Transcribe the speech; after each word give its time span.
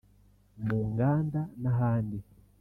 mu 0.65 0.79
nganda 0.89 1.41
n’ahandi 1.61 2.17